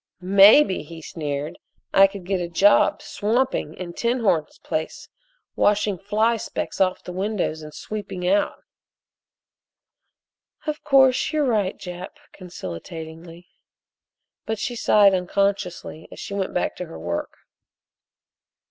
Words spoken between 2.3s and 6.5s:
a job swamping in 'Tinhorn's' place washing fly